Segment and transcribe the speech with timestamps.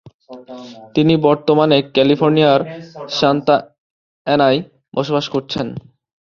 [0.95, 2.61] তিনি বর্তমানে ক্যালিফোর্নিয়ার
[3.09, 3.55] সান্তা
[4.27, 4.59] অ্যানায়
[4.95, 5.67] বসবাস করছেন।